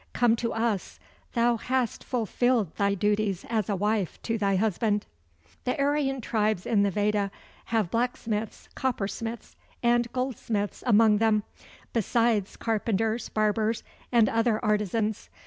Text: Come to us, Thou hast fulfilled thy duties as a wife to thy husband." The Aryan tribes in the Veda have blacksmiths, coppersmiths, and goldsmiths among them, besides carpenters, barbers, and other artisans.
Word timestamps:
Come 0.13 0.35
to 0.37 0.51
us, 0.51 0.99
Thou 1.33 1.57
hast 1.57 2.03
fulfilled 2.03 2.73
thy 2.77 2.95
duties 2.95 3.45
as 3.49 3.69
a 3.69 3.75
wife 3.75 4.19
to 4.23 4.35
thy 4.35 4.55
husband." 4.55 5.05
The 5.63 5.79
Aryan 5.79 6.21
tribes 6.21 6.65
in 6.65 6.81
the 6.81 6.89
Veda 6.89 7.29
have 7.65 7.91
blacksmiths, 7.91 8.67
coppersmiths, 8.73 9.55
and 9.83 10.11
goldsmiths 10.11 10.83
among 10.87 11.19
them, 11.19 11.43
besides 11.93 12.57
carpenters, 12.57 13.29
barbers, 13.29 13.83
and 14.11 14.27
other 14.27 14.59
artisans. 14.65 15.29